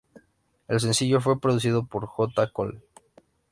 [0.67, 2.47] El sencillo fue producido por J.
[2.51, 2.81] Cole.